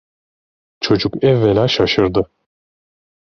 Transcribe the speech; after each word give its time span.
Çocuk 0.81 1.23
evvela 1.23 1.67
şaşırdı. 1.67 2.29